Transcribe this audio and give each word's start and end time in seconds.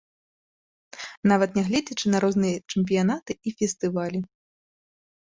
Нават 1.31 1.49
нягледзячы 1.59 2.05
на 2.13 2.21
розныя 2.25 2.57
чэмпіянаты 2.75 3.31
і 3.51 3.53
фестывалі. 3.59 4.19